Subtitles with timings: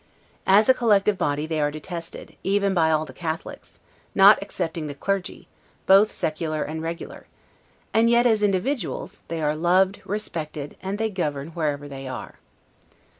[0.47, 3.81] As a collective body they are detested, even by all the Catholics,
[4.15, 5.47] not excepting the clergy,
[5.85, 7.27] both secular and regular,
[7.93, 12.39] and yet, as individuals, they are loved, respected, and they govern wherever they are.